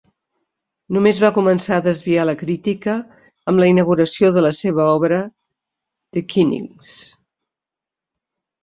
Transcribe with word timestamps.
Només 0.95 1.19
va 1.23 1.29
començar 1.35 1.77
a 1.77 1.83
desviar 1.87 2.23
la 2.31 2.35
crítica 2.39 2.97
amb 3.53 3.63
la 3.65 3.69
inauguració 3.75 4.33
de 4.39 4.45
la 4.49 4.53
seva 4.63 4.89
obra, 4.97 5.23
"The 6.19 6.27
Knights". 6.35 6.93